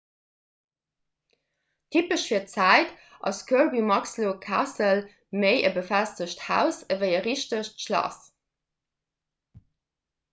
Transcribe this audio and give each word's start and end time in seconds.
typesch 1.95 2.23
fir 2.29 2.39
d'zäit 2.45 2.93
ass 3.31 3.41
kirby 3.51 3.83
muxloe 3.89 4.31
castle 4.45 5.43
méi 5.43 5.59
e 5.69 5.71
befestegt 5.75 6.41
haus 6.47 6.81
ewéi 6.97 7.11
e 7.19 7.21
richtegt 7.27 7.85
schlass 7.85 8.17